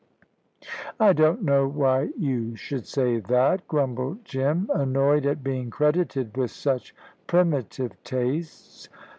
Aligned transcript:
"I 0.99 1.13
don't 1.13 1.43
know 1.43 1.67
why 1.67 2.09
you 2.17 2.55
should 2.55 2.87
say 2.87 3.19
that," 3.19 3.67
grumbled 3.67 4.25
Jim, 4.25 4.67
annoyed 4.73 5.27
at 5.27 5.43
being 5.43 5.69
credited 5.69 6.35
with 6.35 6.49
such 6.49 6.95
primitive 7.27 8.01
tastes. 8.03 8.89